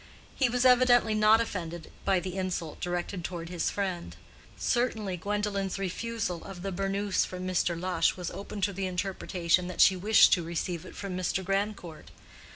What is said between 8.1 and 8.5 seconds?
was